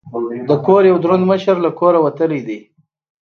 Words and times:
د 0.47 0.49
کور 0.65 0.81
یو 0.89 0.97
دروند 1.03 1.23
مشر 1.31 1.55
له 1.65 1.69
کوره 1.79 1.99
وتلی 2.01 2.41
دی. 2.47 2.59